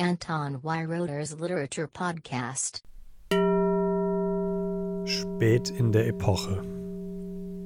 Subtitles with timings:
[0.00, 2.84] Anton Weiroder's Literature Podcast.
[5.04, 6.62] Spät in der Epoche.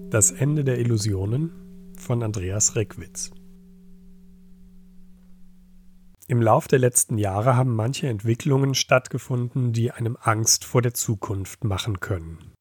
[0.09, 3.33] Das Ende der Illusionen von Andreas Reckwitz.
[6.27, 11.65] Im Lauf der letzten Jahre haben manche Entwicklungen stattgefunden, die einem Angst vor der Zukunft
[11.65, 12.55] machen können.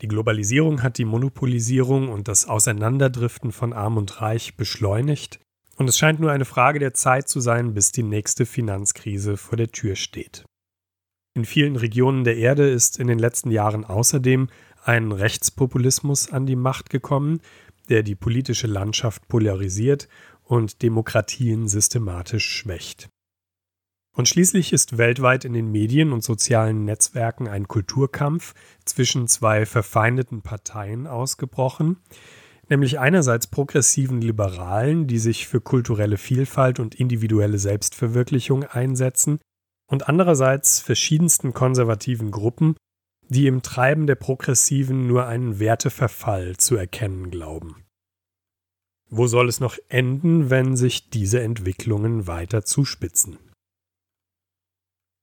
[0.00, 5.40] Die Globalisierung hat die Monopolisierung und das Auseinanderdriften von Arm und Reich beschleunigt
[5.78, 9.56] und es scheint nur eine Frage der Zeit zu sein, bis die nächste Finanzkrise vor
[9.56, 10.44] der Tür steht.
[11.34, 14.48] In vielen Regionen der Erde ist in den letzten Jahren außerdem
[14.84, 17.40] ein Rechtspopulismus an die Macht gekommen,
[17.88, 20.08] der die politische Landschaft polarisiert
[20.42, 23.08] und Demokratien systematisch schwächt.
[24.16, 28.52] Und schließlich ist weltweit in den Medien und sozialen Netzwerken ein Kulturkampf
[28.84, 31.98] zwischen zwei verfeindeten Parteien ausgebrochen,
[32.70, 39.40] nämlich einerseits progressiven Liberalen, die sich für kulturelle Vielfalt und individuelle Selbstverwirklichung einsetzen,
[39.90, 42.76] und andererseits verschiedensten konservativen Gruppen,
[43.28, 47.84] die im Treiben der Progressiven nur einen Werteverfall zu erkennen glauben.
[49.10, 53.38] Wo soll es noch enden, wenn sich diese Entwicklungen weiter zuspitzen?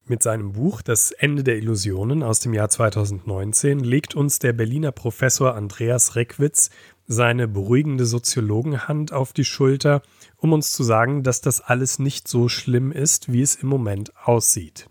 [0.08, 4.92] Mit seinem Buch Das Ende der Illusionen aus dem Jahr 2019 legt uns der Berliner
[4.92, 6.70] Professor Andreas Reckwitz
[7.08, 10.02] seine beruhigende Soziologenhand auf die Schulter,
[10.38, 14.14] um uns zu sagen, dass das alles nicht so schlimm ist, wie es im Moment
[14.17, 14.89] aussieht.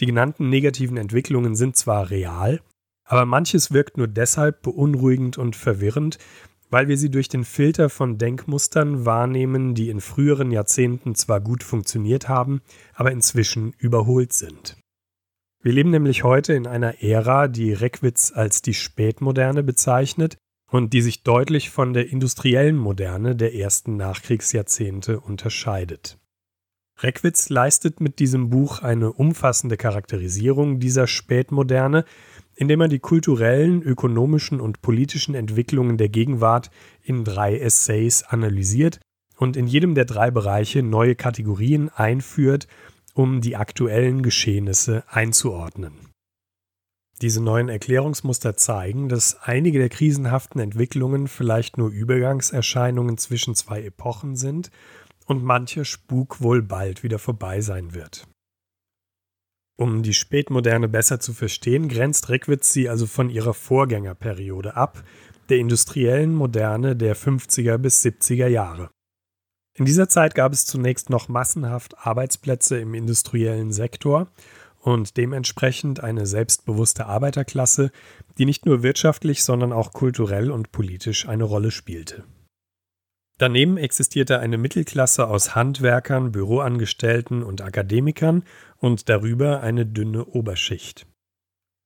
[0.00, 2.60] Die genannten negativen Entwicklungen sind zwar real,
[3.04, 6.18] aber manches wirkt nur deshalb beunruhigend und verwirrend,
[6.70, 11.62] weil wir sie durch den Filter von Denkmustern wahrnehmen, die in früheren Jahrzehnten zwar gut
[11.62, 12.62] funktioniert haben,
[12.94, 14.78] aber inzwischen überholt sind.
[15.62, 20.38] Wir leben nämlich heute in einer Ära, die Reckwitz als die Spätmoderne bezeichnet
[20.72, 26.18] und die sich deutlich von der industriellen Moderne der ersten Nachkriegsjahrzehnte unterscheidet.
[26.98, 32.06] Reckwitz leistet mit diesem Buch eine umfassende Charakterisierung dieser Spätmoderne,
[32.54, 36.70] indem er die kulturellen, ökonomischen und politischen Entwicklungen der Gegenwart
[37.02, 38.98] in drei Essays analysiert
[39.36, 42.66] und in jedem der drei Bereiche neue Kategorien einführt,
[43.12, 46.11] um die aktuellen Geschehnisse einzuordnen.
[47.22, 54.34] Diese neuen Erklärungsmuster zeigen, dass einige der krisenhaften Entwicklungen vielleicht nur Übergangserscheinungen zwischen zwei Epochen
[54.34, 54.72] sind
[55.26, 58.26] und mancher Spuk wohl bald wieder vorbei sein wird.
[59.76, 65.04] Um die Spätmoderne besser zu verstehen, grenzt Reckwitz sie also von ihrer Vorgängerperiode ab,
[65.48, 68.90] der industriellen Moderne der 50er bis 70er Jahre.
[69.74, 74.28] In dieser Zeit gab es zunächst noch massenhaft Arbeitsplätze im industriellen Sektor
[74.82, 77.92] und dementsprechend eine selbstbewusste Arbeiterklasse,
[78.36, 82.24] die nicht nur wirtschaftlich, sondern auch kulturell und politisch eine Rolle spielte.
[83.38, 88.44] Daneben existierte eine Mittelklasse aus Handwerkern, Büroangestellten und Akademikern
[88.76, 91.06] und darüber eine dünne Oberschicht.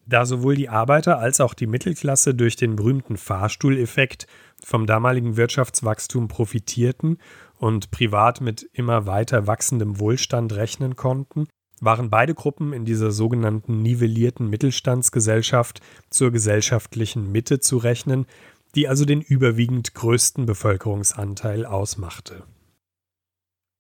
[0.06, 4.26] Da sowohl die Arbeiter als auch die Mittelklasse durch den berühmten Fahrstuhleffekt
[4.62, 7.18] vom damaligen Wirtschaftswachstum profitierten
[7.58, 11.48] und privat mit immer weiter wachsendem Wohlstand rechnen konnten,
[11.81, 18.26] waren beide Gruppen in dieser sogenannten nivellierten Mittelstandsgesellschaft zur gesellschaftlichen Mitte zu rechnen,
[18.75, 22.44] die also den überwiegend größten Bevölkerungsanteil ausmachte.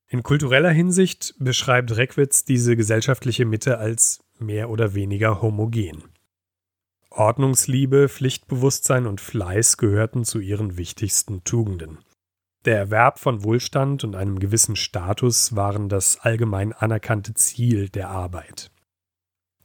[0.08, 6.04] In kultureller Hinsicht beschreibt Reckwitz diese gesellschaftliche Mitte als mehr oder weniger homogen.
[7.10, 11.98] Ordnungsliebe, Pflichtbewusstsein und Fleiß gehörten zu ihren wichtigsten Tugenden.
[12.66, 18.72] Der Erwerb von Wohlstand und einem gewissen Status waren das allgemein anerkannte Ziel der Arbeit.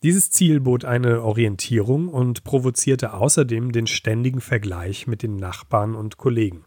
[0.03, 6.17] Dieses Ziel bot eine Orientierung und provozierte außerdem den ständigen Vergleich mit den Nachbarn und
[6.17, 6.63] Kollegen.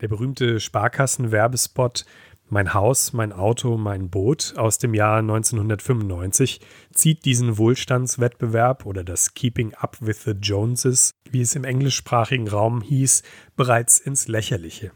[0.00, 2.04] Der berühmte Sparkassenwerbespot
[2.48, 6.60] mein Haus, mein Auto, mein Boot aus dem Jahr 1995
[6.92, 12.80] zieht diesen Wohlstandswettbewerb oder das Keeping Up with the Joneses, wie es im englischsprachigen Raum
[12.80, 13.22] hieß,
[13.56, 14.92] bereits ins Lächerliche.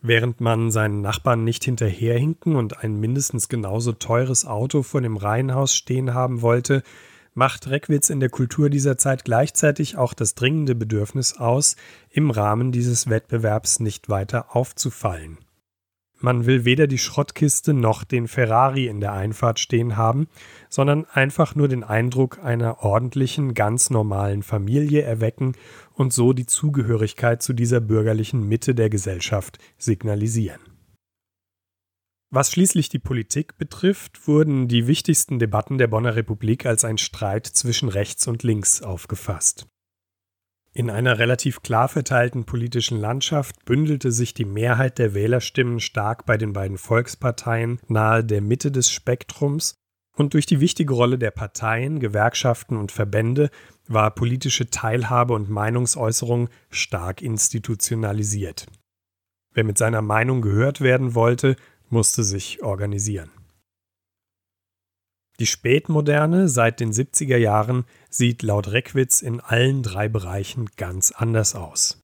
[0.00, 5.74] Während man seinen Nachbarn nicht hinterherhinken und ein mindestens genauso teures Auto vor dem Reihenhaus
[5.74, 6.82] stehen haben wollte,
[7.34, 11.76] macht Reckwitz in der Kultur dieser Zeit gleichzeitig auch das dringende Bedürfnis aus,
[12.10, 15.38] im Rahmen dieses Wettbewerbs nicht weiter aufzufallen.
[16.20, 20.26] Man will weder die Schrottkiste noch den Ferrari in der Einfahrt stehen haben,
[20.68, 25.54] sondern einfach nur den Eindruck einer ordentlichen, ganz normalen Familie erwecken
[25.94, 30.60] und so die Zugehörigkeit zu dieser bürgerlichen Mitte der Gesellschaft signalisieren.
[32.30, 37.46] Was schließlich die Politik betrifft, wurden die wichtigsten Debatten der Bonner Republik als ein Streit
[37.46, 39.66] zwischen rechts und links aufgefasst.
[40.78, 46.36] In einer relativ klar verteilten politischen Landschaft bündelte sich die Mehrheit der Wählerstimmen stark bei
[46.36, 49.74] den beiden Volksparteien nahe der Mitte des Spektrums
[50.16, 53.50] und durch die wichtige Rolle der Parteien, Gewerkschaften und Verbände
[53.88, 58.66] war politische Teilhabe und Meinungsäußerung stark institutionalisiert.
[59.52, 61.56] Wer mit seiner Meinung gehört werden wollte,
[61.90, 63.32] musste sich organisieren.
[65.40, 71.54] Die Spätmoderne seit den 70er Jahren sieht laut Reckwitz in allen drei Bereichen ganz anders
[71.54, 72.00] aus.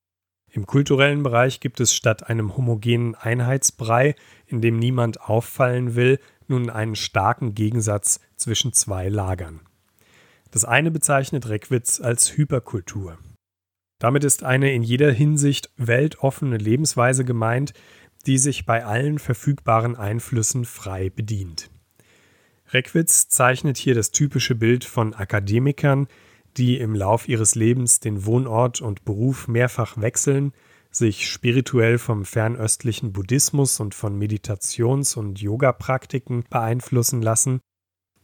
[0.50, 4.14] Im kulturellen Bereich gibt es statt einem homogenen Einheitsbrei,
[4.46, 9.60] in dem niemand auffallen will, nun einen starken Gegensatz zwischen zwei Lagern.
[10.52, 13.18] Das eine bezeichnet Reckwitz als Hyperkultur.
[13.98, 17.72] Damit ist eine in jeder Hinsicht weltoffene Lebensweise gemeint,
[18.26, 21.70] die sich bei allen verfügbaren Einflüssen frei bedient.
[22.74, 26.08] Reckwitz zeichnet hier das typische Bild von Akademikern,
[26.56, 30.52] die im Lauf ihres Lebens den Wohnort und Beruf mehrfach wechseln,
[30.90, 37.60] sich spirituell vom fernöstlichen Buddhismus und von Meditations- und Yoga-Praktiken beeinflussen lassen,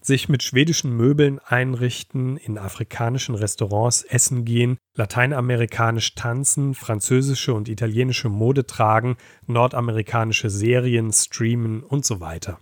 [0.02, 8.28] sich mit schwedischen Möbeln einrichten, in afrikanischen Restaurants essen gehen, lateinamerikanisch tanzen, französische und italienische
[8.28, 9.16] Mode tragen,
[9.46, 12.58] nordamerikanische Serien streamen und so weiter.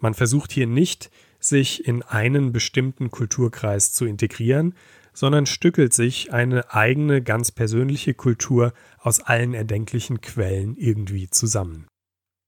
[0.00, 1.10] Man versucht hier nicht,
[1.40, 4.74] sich in einen bestimmten Kulturkreis zu integrieren,
[5.12, 11.86] sondern stückelt sich eine eigene, ganz persönliche Kultur aus allen erdenklichen Quellen irgendwie zusammen.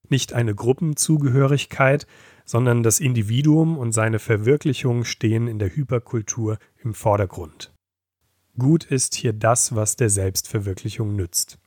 [0.07, 2.07] Nicht eine Gruppenzugehörigkeit,
[2.45, 7.73] sondern das Individuum und seine Verwirklichung stehen in der Hyperkultur im Vordergrund.
[8.57, 11.57] Gut ist hier das, was der Selbstverwirklichung nützt.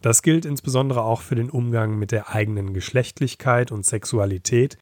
[0.00, 4.78] Das gilt insbesondere auch für den Umgang mit der eigenen Geschlechtlichkeit und Sexualität,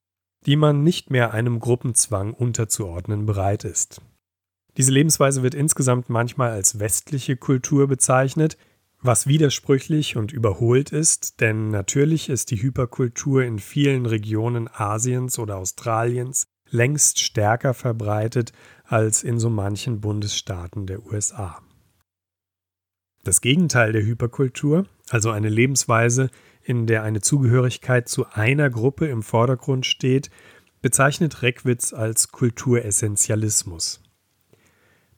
[0.46, 4.00] die man nicht mehr einem Gruppenzwang unterzuordnen bereit ist.
[4.76, 8.56] Diese Lebensweise wird insgesamt manchmal als westliche Kultur bezeichnet,
[9.02, 15.56] was widersprüchlich und überholt ist, denn natürlich ist die Hyperkultur in vielen Regionen Asiens oder
[15.56, 18.52] Australiens längst stärker verbreitet
[18.84, 21.60] als in so manchen Bundesstaaten der USA.
[23.24, 26.30] Das Gegenteil der Hyperkultur, also eine Lebensweise,
[26.70, 30.30] in der eine Zugehörigkeit zu einer Gruppe im Vordergrund steht,
[30.80, 34.00] bezeichnet Reckwitz als Kulturessentialismus.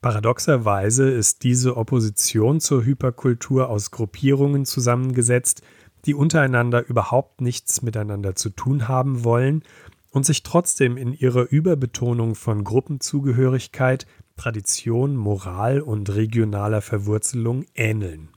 [0.01, 5.61] Paradoxerweise ist diese Opposition zur Hyperkultur aus Gruppierungen zusammengesetzt,
[6.07, 9.63] die untereinander überhaupt nichts miteinander zu tun haben wollen
[10.11, 14.07] und sich trotzdem in ihrer Überbetonung von Gruppenzugehörigkeit,
[14.37, 18.31] Tradition, Moral und regionaler Verwurzelung ähneln.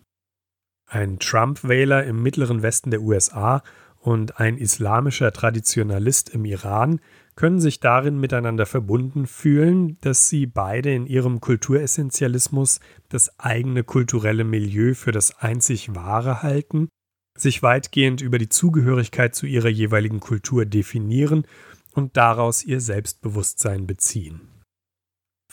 [0.88, 3.64] Ein Trump-Wähler im mittleren Westen der USA
[4.00, 7.00] und ein islamischer Traditionalist im Iran
[7.36, 12.80] können sich darin miteinander verbunden fühlen, dass sie beide in ihrem Kulturessentialismus
[13.10, 16.88] das eigene kulturelle Milieu für das einzig Wahre halten,
[17.36, 21.46] sich weitgehend über die Zugehörigkeit zu ihrer jeweiligen Kultur definieren
[21.94, 24.55] und daraus ihr Selbstbewusstsein beziehen.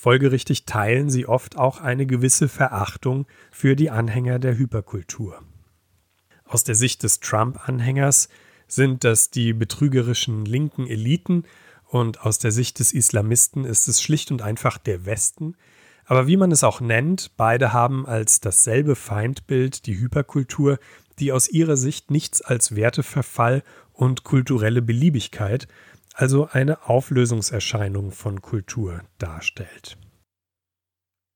[0.02, 5.40] Folgerichtig teilen sie oft auch eine gewisse Verachtung für die Anhänger der Hyperkultur.
[6.44, 8.28] Aus der Sicht des Trump-Anhängers
[8.66, 11.44] sind das die betrügerischen linken Eliten
[11.87, 15.54] und aus der Sicht des Islamisten ist es schlicht und einfach der Westen.
[16.04, 20.81] Aber wie man es auch nennt, beide haben als dasselbe Feindbild die Hyperkultur,
[21.20, 23.62] die aus ihrer Sicht nichts als Werteverfall
[23.93, 25.69] und kulturelle Beliebigkeit,
[26.14, 29.97] also eine Auflösungserscheinung von Kultur darstellt.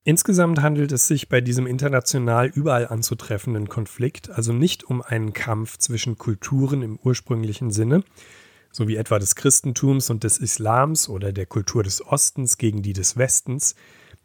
[0.05, 5.79] Insgesamt handelt es sich bei diesem international überall anzutreffenden Konflikt also nicht um einen Kampf
[5.79, 8.05] zwischen Kulturen im ursprünglichen Sinne,
[8.71, 12.93] so wie etwa des Christentums und des Islams oder der Kultur des Ostens gegen die
[12.93, 13.75] des Westens.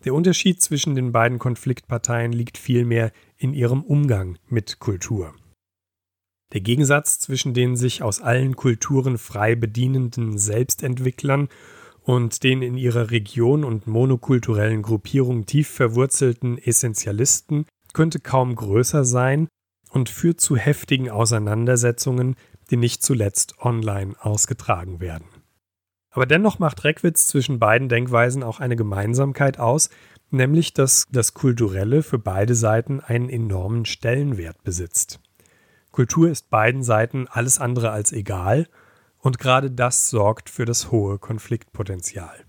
[0.06, 5.34] Der Unterschied zwischen den beiden Konfliktparteien liegt vielmehr in ihrem Umgang mit Kultur.
[6.54, 11.48] Der Gegensatz zwischen den sich aus allen Kulturen frei bedienenden Selbstentwicklern
[12.04, 19.48] und den in ihrer Region und monokulturellen Gruppierung tief verwurzelten Essentialisten könnte kaum größer sein
[19.92, 22.36] und führt zu heftigen Auseinandersetzungen,
[22.70, 25.28] die nicht zuletzt online ausgetragen werden.
[26.10, 29.90] Aber dennoch macht Reckwitz zwischen beiden Denkweisen auch eine Gemeinsamkeit aus,
[30.30, 35.20] nämlich dass das Kulturelle für beide Seiten einen enormen Stellenwert besitzt.
[35.92, 38.68] Kultur ist beiden Seiten alles andere als egal
[39.18, 42.46] und gerade das sorgt für das hohe Konfliktpotenzial.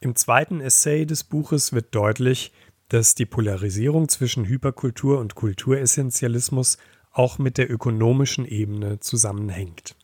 [0.00, 2.52] Im zweiten Essay des Buches wird deutlich,
[2.88, 6.78] dass die Polarisierung zwischen Hyperkultur und Kulturessentialismus
[7.12, 9.96] auch mit der ökonomischen Ebene zusammenhängt.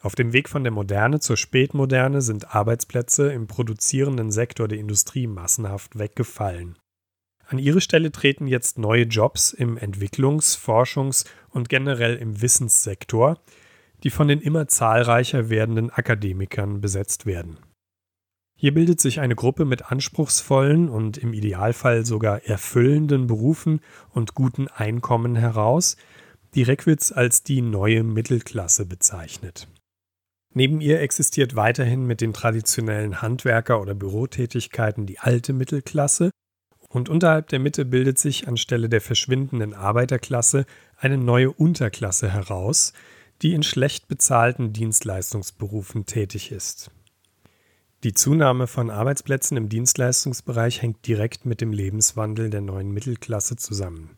[0.00, 5.26] Auf dem Weg von der Moderne zur Spätmoderne sind Arbeitsplätze im produzierenden Sektor der Industrie
[5.26, 6.76] massenhaft weggefallen.
[7.52, 13.38] An ihre Stelle treten jetzt neue Jobs im Entwicklungs-, Forschungs- und generell im Wissenssektor,
[14.02, 17.58] die von den immer zahlreicher werdenden Akademikern besetzt werden.
[18.56, 23.80] Hier bildet sich eine Gruppe mit anspruchsvollen und im Idealfall sogar erfüllenden Berufen
[24.12, 25.98] und guten Einkommen heraus,
[26.54, 29.68] die Reckwitz als die neue Mittelklasse bezeichnet.
[30.54, 36.30] Neben ihr existiert weiterhin mit den traditionellen Handwerker- oder Bürotätigkeiten die alte Mittelklasse
[36.92, 40.66] und unterhalb der Mitte bildet sich anstelle der verschwindenden Arbeiterklasse
[40.98, 42.92] eine neue Unterklasse heraus,
[43.40, 46.90] die in schlecht bezahlten Dienstleistungsberufen tätig ist.
[48.04, 54.10] Die Zunahme von Arbeitsplätzen im Dienstleistungsbereich hängt direkt mit dem Lebenswandel der neuen Mittelklasse zusammen.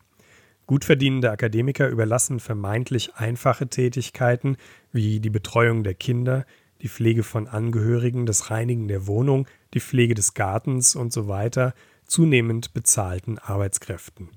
[0.67, 4.57] Gutverdienende Akademiker überlassen vermeintlich einfache Tätigkeiten
[4.91, 6.45] wie die Betreuung der Kinder,
[6.81, 11.73] die Pflege von Angehörigen, das Reinigen der Wohnung, die Pflege des Gartens und so weiter
[12.05, 14.29] zunehmend bezahlten Arbeitskräften.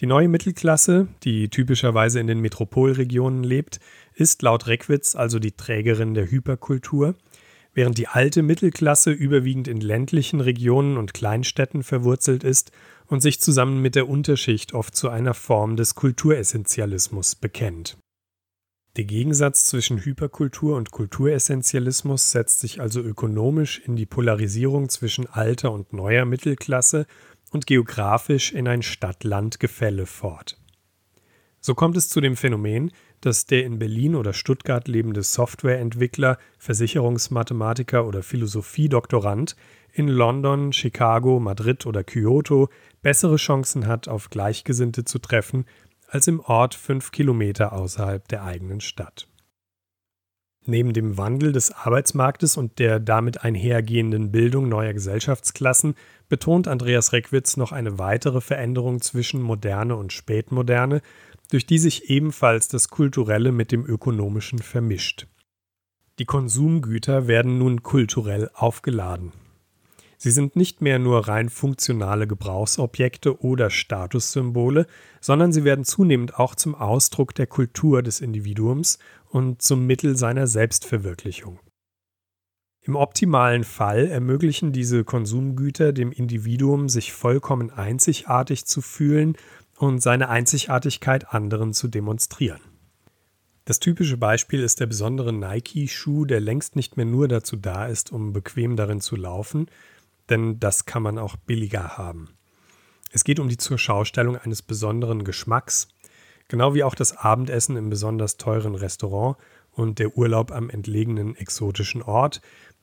[0.00, 3.80] Die neue Mittelklasse, die typischerweise in den Metropolregionen lebt,
[4.14, 7.16] ist laut Reckwitz also die Trägerin der Hyperkultur,
[7.74, 12.72] während die alte Mittelklasse überwiegend in ländlichen Regionen und Kleinstädten verwurzelt ist
[13.06, 17.98] und sich zusammen mit der Unterschicht oft zu einer Form des Kulturessentialismus bekennt.
[18.96, 25.70] Der Gegensatz zwischen Hyperkultur und Kulturessentialismus setzt sich also ökonomisch in die Polarisierung zwischen alter
[25.70, 27.06] und neuer Mittelklasse
[27.50, 30.58] und geografisch in ein Stadt-Land-Gefälle fort.
[31.60, 38.06] So kommt es zu dem Phänomen, dass der in Berlin oder Stuttgart lebende Softwareentwickler, Versicherungsmathematiker
[38.06, 39.56] oder Philosophiedoktorand
[39.92, 42.70] in London, Chicago, Madrid oder Kyoto
[43.02, 45.66] bessere Chancen hat, auf Gleichgesinnte zu treffen,
[46.10, 49.28] als im Ort fünf Kilometer außerhalb der eigenen Stadt.
[50.66, 55.94] Neben dem Wandel des Arbeitsmarktes und der damit einhergehenden Bildung neuer Gesellschaftsklassen
[56.28, 61.00] betont Andreas Reckwitz noch eine weitere Veränderung zwischen Moderne und Spätmoderne,
[61.50, 65.26] durch die sich ebenfalls das Kulturelle mit dem Ökonomischen vermischt.
[66.18, 69.32] Die Konsumgüter werden nun kulturell aufgeladen.
[70.22, 74.86] Sie sind nicht mehr nur rein funktionale Gebrauchsobjekte oder Statussymbole,
[75.18, 78.98] sondern sie werden zunehmend auch zum Ausdruck der Kultur des Individuums
[79.30, 81.58] und zum Mittel seiner Selbstverwirklichung.
[82.82, 89.38] Im optimalen Fall ermöglichen diese Konsumgüter dem Individuum, sich vollkommen einzigartig zu fühlen
[89.78, 92.60] und seine Einzigartigkeit anderen zu demonstrieren.
[93.64, 98.12] Das typische Beispiel ist der besondere Nike-Schuh, der längst nicht mehr nur dazu da ist,
[98.12, 99.70] um bequem darin zu laufen,
[100.30, 102.30] denn das kann man auch billiger haben.
[103.12, 105.88] Es geht um die Zurschaustellung eines besonderen Geschmacks,
[106.48, 109.36] genau wie auch das Abendessen im besonders teuren Restaurant
[109.72, 112.40] und der Urlaub am entlegenen exotischen Ort,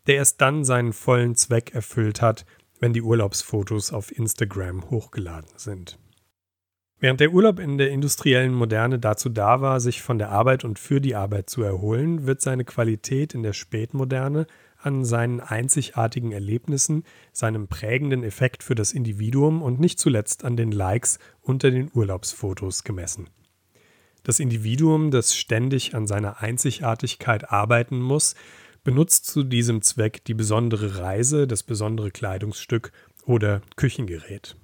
[0.07, 2.45] der erst dann seinen vollen Zweck erfüllt hat,
[2.79, 5.97] wenn die Urlaubsfotos auf Instagram hochgeladen sind.
[6.99, 10.79] Während der Urlaub in der industriellen Moderne dazu da war, sich von der Arbeit und
[10.79, 14.47] für die Arbeit zu erholen, wird seine Qualität in der Spätmoderne
[14.77, 17.03] an seinen einzigartigen Erlebnissen,
[17.33, 22.83] seinem prägenden Effekt für das Individuum und nicht zuletzt an den Likes unter den Urlaubsfotos
[22.83, 23.29] gemessen.
[24.23, 28.35] Das Individuum, das ständig an seiner Einzigartigkeit arbeiten muss,
[28.83, 32.91] benutzt zu diesem Zweck die besondere Reise, das besondere Kleidungsstück
[33.25, 34.55] oder Küchengerät.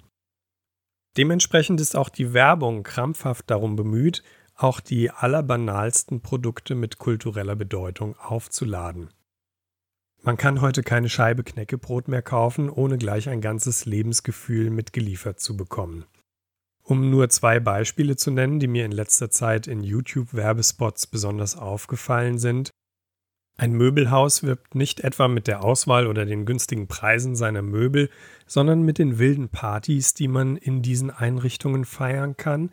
[1.16, 4.22] Dementsprechend ist auch die Werbung krampfhaft darum bemüht,
[4.56, 9.10] auch die allerbanalsten Produkte mit kultureller Bedeutung aufzuladen.
[10.26, 15.54] Man kann heute keine Scheibe Knäckebrot mehr kaufen, ohne gleich ein ganzes Lebensgefühl mitgeliefert zu
[15.54, 16.06] bekommen.
[16.82, 22.38] Um nur zwei Beispiele zu nennen, die mir in letzter Zeit in YouTube-Werbespots besonders aufgefallen
[22.38, 22.70] sind.
[23.58, 28.08] Ein Möbelhaus wirbt nicht etwa mit der Auswahl oder den günstigen Preisen seiner Möbel,
[28.46, 32.70] sondern mit den wilden Partys, die man in diesen Einrichtungen feiern kann.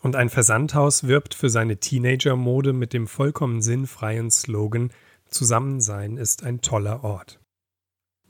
[0.00, 4.90] Und ein Versandhaus wirbt für seine Teenager-Mode mit dem vollkommen sinnfreien Slogan
[5.30, 7.40] Zusammensein ist ein toller Ort.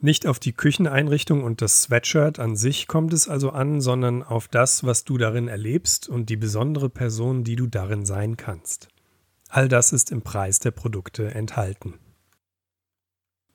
[0.01, 4.47] Nicht auf die Kücheneinrichtung und das Sweatshirt an sich kommt es also an, sondern auf
[4.47, 8.89] das, was du darin erlebst und die besondere Person, die du darin sein kannst.
[9.49, 11.95] All das ist im Preis der Produkte enthalten.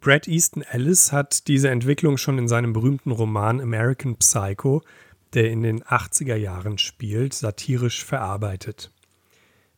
[0.02, 4.82] Brad Easton Ellis hat diese Entwicklung schon in seinem berühmten Roman American Psycho,
[5.34, 8.92] der in den 80er Jahren spielt, satirisch verarbeitet.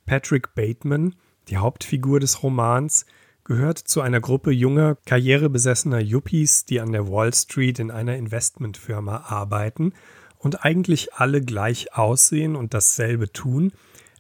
[0.08, 1.16] Patrick Bateman,
[1.48, 3.06] die Hauptfigur des Romans,
[3.46, 9.26] gehört zu einer Gruppe junger, karrierebesessener Yuppies, die an der Wall Street in einer Investmentfirma
[9.28, 9.94] arbeiten
[10.40, 13.72] und eigentlich alle gleich aussehen und dasselbe tun,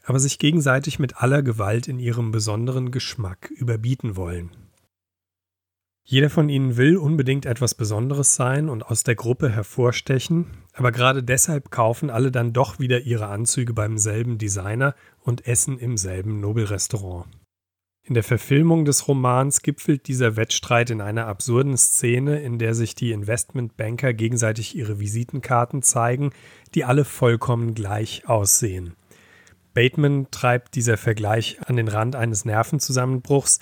[0.05, 4.51] aber sich gegenseitig mit aller Gewalt in ihrem besonderen Geschmack überbieten wollen.
[6.07, 11.23] Jeder von ihnen will unbedingt etwas Besonderes sein und aus der Gruppe hervorstechen, aber gerade
[11.23, 16.39] deshalb kaufen alle dann doch wieder ihre Anzüge beim selben Designer und essen im selben
[16.39, 17.25] Nobelrestaurant.
[18.07, 22.93] In der Verfilmung des Romans gipfelt dieser Wettstreit in einer absurden Szene, in der sich
[22.93, 26.29] die Investmentbanker gegenseitig ihre Visitenkarten zeigen,
[26.75, 28.93] die alle vollkommen gleich aussehen.
[29.73, 33.57] Bateman treibt dieser Vergleich an den Rand eines Nervenzusammenbruchs,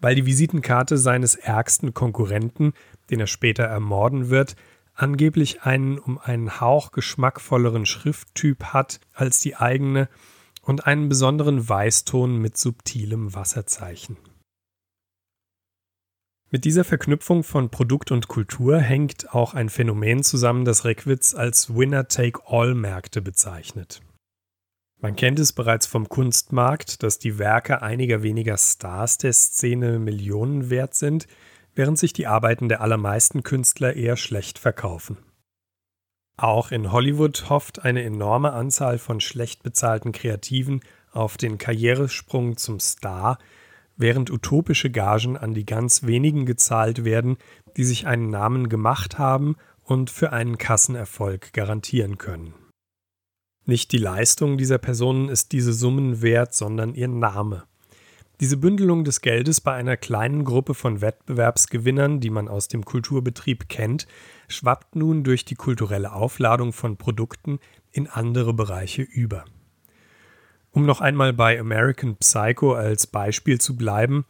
[0.00, 2.74] weil die Visitenkarte seines ärgsten Konkurrenten,
[3.10, 4.54] den er später ermorden wird,
[4.94, 10.08] angeblich einen um einen Hauch geschmackvolleren Schrifttyp hat als die eigene
[10.68, 14.18] und einen besonderen Weißton mit subtilem Wasserzeichen.
[16.50, 21.74] Mit dieser Verknüpfung von Produkt und Kultur hängt auch ein Phänomen zusammen, das Reckwitz als
[21.74, 24.02] Winner-Take-All-Märkte bezeichnet.
[25.00, 30.68] Man kennt es bereits vom Kunstmarkt, dass die Werke einiger weniger Stars der Szene Millionen
[30.68, 31.26] wert sind,
[31.74, 35.16] während sich die Arbeiten der allermeisten Künstler eher schlecht verkaufen.
[36.38, 40.80] Auch in Hollywood hofft eine enorme Anzahl von schlecht bezahlten Kreativen
[41.10, 43.38] auf den Karrieresprung zum Star,
[43.96, 47.38] während utopische Gagen an die ganz wenigen gezahlt werden,
[47.76, 52.54] die sich einen Namen gemacht haben und für einen Kassenerfolg garantieren können.
[53.66, 57.64] Nicht die Leistung dieser Personen ist diese Summen wert, sondern ihr Name.
[58.40, 63.68] Diese Bündelung des Geldes bei einer kleinen Gruppe von Wettbewerbsgewinnern, die man aus dem Kulturbetrieb
[63.68, 64.06] kennt,
[64.46, 67.58] schwappt nun durch die kulturelle Aufladung von Produkten
[67.90, 69.44] in andere Bereiche über.
[70.70, 74.24] Um noch einmal bei American Psycho als Beispiel zu bleiben,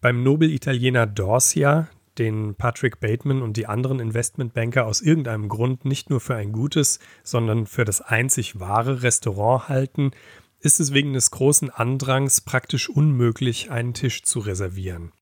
[0.00, 1.88] beim Nobel-Italiener Dorsia,
[2.18, 7.00] den Patrick Bateman und die anderen Investmentbanker aus irgendeinem Grund nicht nur für ein gutes,
[7.24, 10.12] sondern für das einzig wahre Restaurant halten,
[10.60, 15.12] ist es wegen des großen Andrangs praktisch unmöglich, einen Tisch zu reservieren.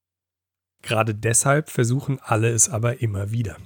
[0.83, 3.57] Gerade deshalb versuchen alle es aber immer wieder.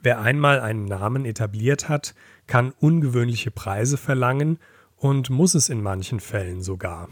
[0.00, 2.14] Wer einmal einen Namen etabliert hat,
[2.46, 4.58] kann ungewöhnliche Preise verlangen
[4.96, 7.08] und muss es in manchen Fällen sogar.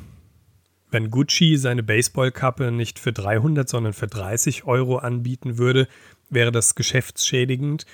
[0.91, 5.89] Wenn Gucci seine Baseballkappe nicht für 300, sondern für 30 Euro anbieten würde,
[6.31, 7.87] wäre das geschäftsschädigend.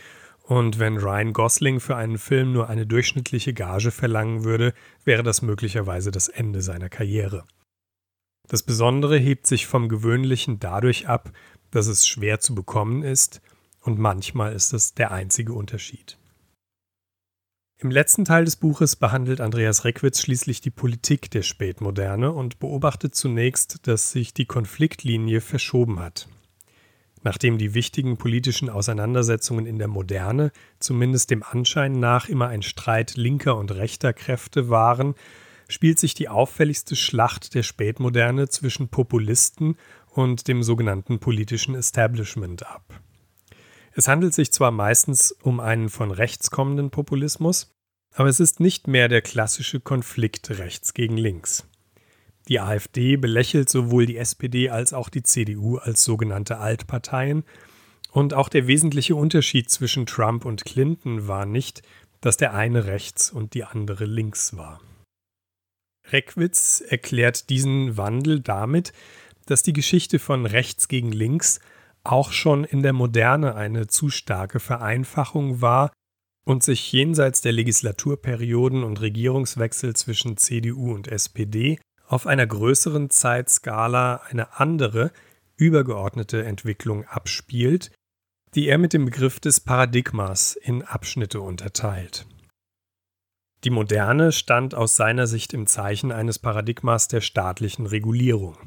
[0.53, 5.41] Und wenn Ryan Gosling für einen Film nur eine durchschnittliche Gage verlangen würde, wäre das
[5.41, 7.47] möglicherweise das Ende seiner Karriere.
[8.49, 11.33] Das Besondere hebt sich vom Gewöhnlichen dadurch ab,
[11.71, 13.41] dass es schwer zu bekommen ist,
[13.81, 16.19] und manchmal ist es der einzige Unterschied.
[17.79, 23.15] Im letzten Teil des Buches behandelt Andreas Reckwitz schließlich die Politik der Spätmoderne und beobachtet
[23.15, 26.29] zunächst, dass sich die Konfliktlinie verschoben hat.
[27.23, 33.17] Nachdem die wichtigen politischen Auseinandersetzungen in der Moderne zumindest dem Anschein nach immer ein Streit
[33.17, 35.15] linker und rechter Kräfte waren,
[35.69, 39.77] spielt sich die auffälligste Schlacht der Spätmoderne zwischen Populisten
[40.11, 43.01] und dem sogenannten politischen Establishment ab.
[43.95, 47.75] Es handelt sich zwar meistens um einen von rechts kommenden Populismus,
[48.15, 51.67] aber es ist nicht mehr der klassische Konflikt rechts gegen links.
[52.49, 57.45] Die AfD belächelt sowohl die SPD als auch die CDU als sogenannte Altparteien,
[58.11, 61.83] und auch der wesentliche Unterschied zwischen Trump und Clinton war nicht,
[62.21, 64.81] dass der eine rechts und die andere links war.
[66.11, 68.93] Reckwitz erklärt diesen Wandel damit,
[69.47, 71.61] dass die Geschichte von rechts gegen links
[72.05, 75.91] auch schon in der Moderne eine zu starke Vereinfachung war
[76.45, 81.79] und sich jenseits der Legislaturperioden und Regierungswechsel zwischen CDU und SPD
[82.13, 85.13] auf einer größeren Zeitskala eine andere,
[85.57, 87.91] übergeordnete Entwicklung abspielt,
[88.55, 92.27] die er mit dem Begriff des Paradigmas in Abschnitte unterteilt.
[93.65, 98.59] Die Moderne stand aus seiner Sicht im Zeichen eines Paradigmas der staatlichen Regulierung.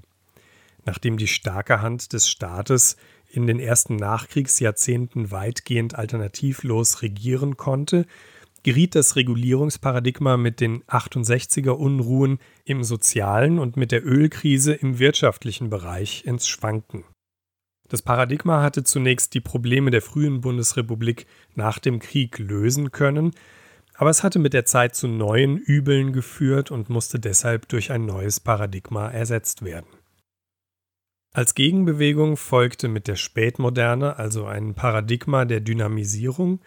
[0.84, 2.96] Nachdem die starke Hand des Staates
[3.30, 8.08] in den ersten Nachkriegsjahrzehnten weitgehend alternativlos regieren konnte,
[8.65, 15.69] geriet das Regulierungsparadigma mit den 68er Unruhen im sozialen und mit der Ölkrise im wirtschaftlichen
[15.69, 17.04] Bereich ins Schwanken.
[17.89, 23.36] Das Paradigma hatte zunächst die Probleme der frühen Bundesrepublik nach dem Krieg lösen können,
[23.93, 28.08] aber es hatte mit der Zeit zu neuen Übeln geführt und musste deshalb durch ein
[28.08, 29.91] neues Paradigma ersetzt werden.
[31.36, 36.62] Als Gegenbewegung folgte mit der Spätmoderne also ein Paradigma der Dynamisierung,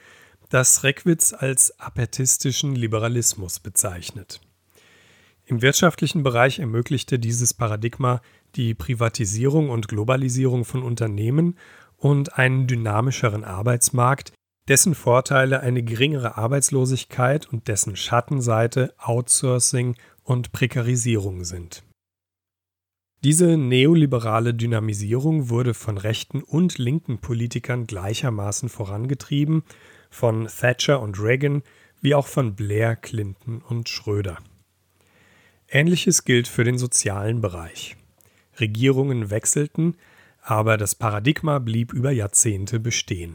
[0.48, 4.40] das Reckwitz als apertistischen Liberalismus bezeichnet.
[5.44, 8.20] Im wirtschaftlichen Bereich ermöglichte dieses Paradigma
[8.54, 11.56] die Privatisierung und Globalisierung von Unternehmen
[11.96, 14.32] und einen dynamischeren Arbeitsmarkt,
[14.68, 21.82] dessen Vorteile eine geringere Arbeitslosigkeit und dessen Schattenseite Outsourcing und Prekarisierung sind.
[23.24, 29.64] Diese neoliberale Dynamisierung wurde von rechten und linken Politikern gleichermaßen vorangetrieben,
[30.10, 31.62] von Thatcher und Reagan
[32.00, 34.38] wie auch von Blair, Clinton und Schröder.
[35.68, 37.96] Ähnliches gilt für den sozialen Bereich.
[38.58, 39.96] Regierungen wechselten,
[40.40, 43.34] aber das Paradigma blieb über Jahrzehnte bestehen.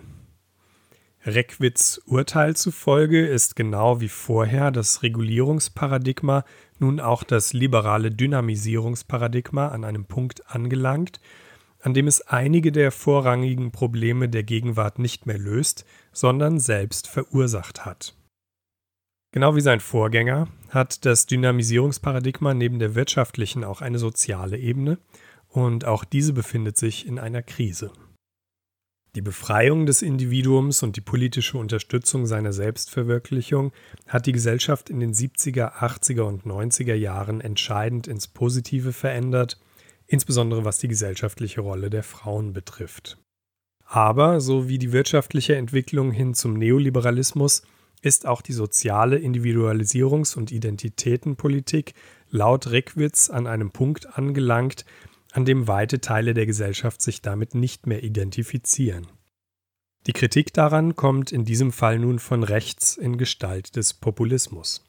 [1.25, 6.43] Reckwitz Urteil zufolge ist genau wie vorher das Regulierungsparadigma
[6.79, 11.21] nun auch das liberale Dynamisierungsparadigma an einem Punkt angelangt,
[11.83, 17.85] an dem es einige der vorrangigen Probleme der Gegenwart nicht mehr löst, sondern selbst verursacht
[17.85, 18.15] hat.
[19.33, 24.97] Genau wie sein Vorgänger hat das Dynamisierungsparadigma neben der wirtschaftlichen auch eine soziale Ebene,
[25.49, 27.91] und auch diese befindet sich in einer Krise.
[29.15, 33.71] Die Befreiung des Individuums und die politische Unterstützung seiner Selbstverwirklichung
[34.07, 39.59] hat die Gesellschaft in den 70er, 80er und 90er Jahren entscheidend ins Positive verändert,
[40.13, 43.17] insbesondere was die gesellschaftliche Rolle der Frauen betrifft.
[43.83, 47.63] Aber, so wie die wirtschaftliche Entwicklung hin zum Neoliberalismus,
[48.03, 51.95] ist auch die soziale Individualisierungs- und Identitätenpolitik
[52.29, 54.85] laut Reckwitz an einem Punkt angelangt,
[55.31, 59.07] an dem weite Teile der Gesellschaft sich damit nicht mehr identifizieren.
[60.05, 64.85] Die Kritik daran kommt in diesem Fall nun von rechts in Gestalt des Populismus.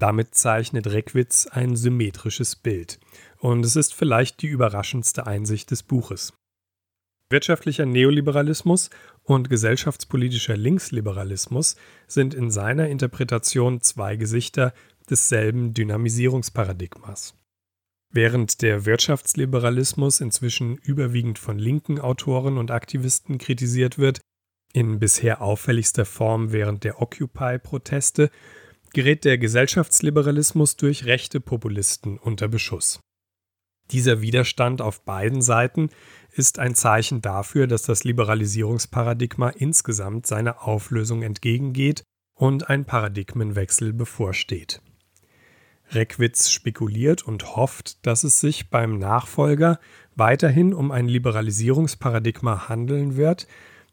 [0.00, 2.98] Damit zeichnet Reckwitz ein symmetrisches Bild,
[3.38, 6.32] und es ist vielleicht die überraschendste Einsicht des Buches.
[7.28, 8.88] Wirtschaftlicher Neoliberalismus
[9.24, 11.76] und gesellschaftspolitischer Linksliberalismus
[12.08, 14.72] sind in seiner Interpretation zwei Gesichter
[15.10, 17.34] desselben Dynamisierungsparadigmas.
[18.10, 24.20] Während der Wirtschaftsliberalismus inzwischen überwiegend von linken Autoren und Aktivisten kritisiert wird,
[24.72, 28.30] in bisher auffälligster Form während der Occupy-Proteste,
[28.92, 33.00] gerät der Gesellschaftsliberalismus durch rechte Populisten unter Beschuss.
[33.90, 35.90] Dieser Widerstand auf beiden Seiten
[36.32, 44.80] ist ein Zeichen dafür, dass das Liberalisierungsparadigma insgesamt seiner Auflösung entgegengeht und ein Paradigmenwechsel bevorsteht.
[45.90, 49.80] Reckwitz spekuliert und hofft, dass es sich beim Nachfolger
[50.14, 53.48] weiterhin um ein Liberalisierungsparadigma handeln wird,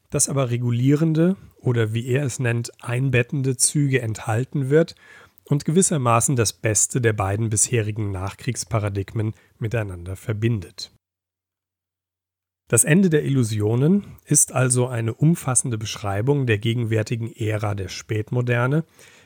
[0.10, 4.96] das aber regulierende oder wie er es nennt, einbettende Züge enthalten wird
[5.44, 10.92] und gewissermaßen das Beste der beiden bisherigen Nachkriegsparadigmen miteinander verbindet.
[12.70, 18.84] Das Ende der Illusionen ist also eine umfassende Beschreibung der gegenwärtigen Ära der Spätmoderne,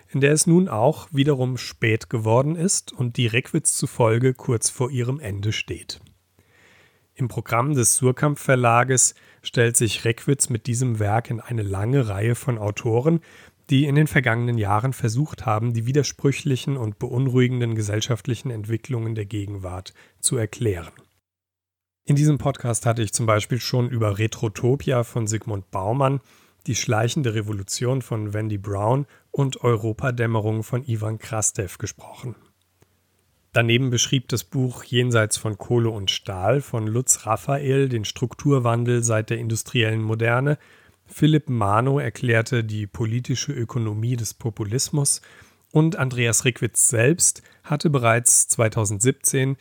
[0.09, 4.91] in der es nun auch wiederum spät geworden ist und die Reckwitz zufolge kurz vor
[4.91, 6.01] ihrem Ende steht.
[7.21, 12.33] Im Programm des Surkamp Verlages stellt sich Reckwitz mit diesem Werk in eine lange Reihe
[12.33, 13.19] von Autoren,
[13.69, 19.93] die in den vergangenen Jahren versucht haben, die widersprüchlichen und beunruhigenden gesellschaftlichen Entwicklungen der Gegenwart
[20.19, 20.91] zu erklären.
[22.05, 26.21] In diesem Podcast hatte ich zum Beispiel schon über Retrotopia von Sigmund Baumann
[26.65, 32.35] die schleichende Revolution von Wendy Brown und Europadämmerung von Ivan Krastev gesprochen.
[33.53, 39.29] Daneben beschrieb das Buch Jenseits von Kohle und Stahl von Lutz Raphael den Strukturwandel seit
[39.29, 40.57] der industriellen Moderne.
[41.05, 45.21] Philipp Mano erklärte die politische Ökonomie des Populismus
[45.71, 49.57] und Andreas Rickwitz selbst hatte bereits 2017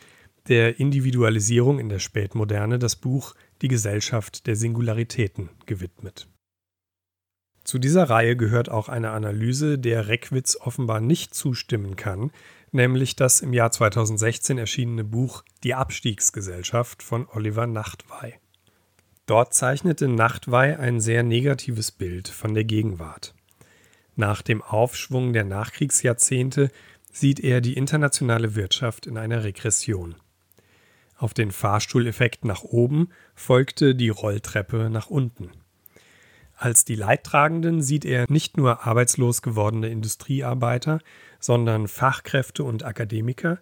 [0.47, 6.27] der Individualisierung in der Spätmoderne das Buch Die Gesellschaft der Singularitäten gewidmet.
[7.63, 12.31] Zu dieser Reihe gehört auch eine Analyse, der Reckwitz offenbar nicht zustimmen kann,
[12.71, 18.35] nämlich das im Jahr 2016 erschienene Buch Die Abstiegsgesellschaft von Oliver Nachtwey.
[19.25, 23.33] Dort zeichnete Nachtwey ein sehr negatives Bild von der Gegenwart.
[24.15, 26.69] Nach dem Aufschwung der Nachkriegsjahrzehnte
[27.11, 30.15] sieht er die internationale Wirtschaft in einer Regression.
[31.17, 35.51] Auf den Fahrstuhleffekt nach oben folgte die Rolltreppe nach unten.
[36.55, 40.99] Als die Leidtragenden sieht er nicht nur arbeitslos gewordene Industriearbeiter,
[41.41, 43.61] sondern Fachkräfte und Akademiker,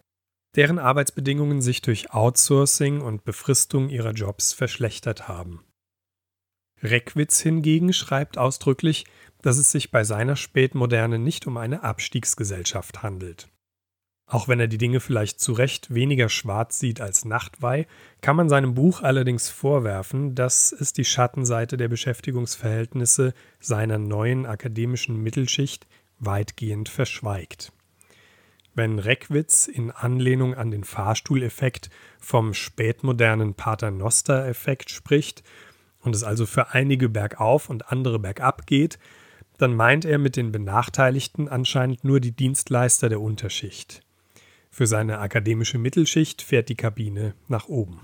[0.55, 5.63] deren Arbeitsbedingungen sich durch Outsourcing und Befristung ihrer Jobs verschlechtert haben.
[6.81, 9.05] Reckwitz hingegen schreibt ausdrücklich,
[9.41, 13.49] dass es sich bei seiner Spätmoderne nicht um eine Abstiegsgesellschaft handelt.
[14.29, 17.87] Auch wenn er die Dinge vielleicht zu Recht weniger schwarz sieht als Nachtweih,
[18.21, 25.17] kann man seinem Buch allerdings vorwerfen, dass es die Schattenseite der Beschäftigungsverhältnisse seiner neuen akademischen
[25.17, 25.87] Mittelschicht
[26.19, 27.71] weitgehend verschweigt.
[28.75, 35.43] Wenn Reckwitz in Anlehnung an den Fahrstuhleffekt vom spätmodernen Paternoster-Effekt spricht
[36.01, 38.99] und es also für einige bergauf und andere bergab geht,
[39.58, 44.01] dann meint er mit den Benachteiligten anscheinend nur die Dienstleister der Unterschicht.
[44.71, 48.01] Für seine akademische Mittelschicht fährt die Kabine nach oben.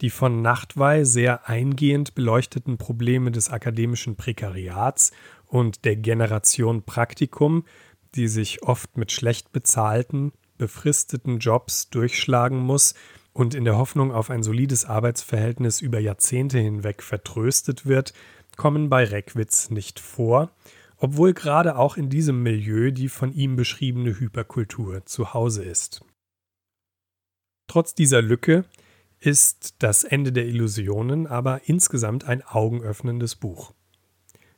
[0.00, 5.12] Die von Nachtwey sehr eingehend beleuchteten Probleme des akademischen Prekariats
[5.50, 7.64] und der Generation Praktikum,
[8.14, 12.94] die sich oft mit schlecht bezahlten, befristeten Jobs durchschlagen muss
[13.32, 18.12] und in der Hoffnung auf ein solides Arbeitsverhältnis über Jahrzehnte hinweg vertröstet wird,
[18.56, 20.50] kommen bei Reckwitz nicht vor,
[20.96, 26.04] obwohl gerade auch in diesem Milieu die von ihm beschriebene Hyperkultur zu Hause ist.
[27.66, 28.64] Trotz dieser Lücke
[29.18, 33.72] ist das Ende der Illusionen aber insgesamt ein augenöffnendes Buch.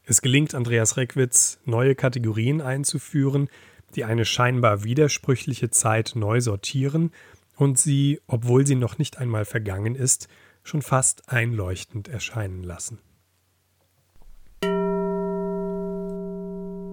[0.05, 3.49] Es gelingt Andreas Reckwitz, neue Kategorien einzuführen,
[3.95, 7.13] die eine scheinbar widersprüchliche Zeit neu sortieren
[7.57, 10.29] und sie, obwohl sie noch nicht einmal vergangen ist,
[10.65, 12.99] schon fast einleuchtend erscheinen lassen.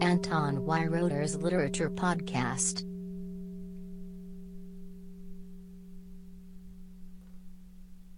[0.02, 2.86] Anton Weiroder's Literature Podcast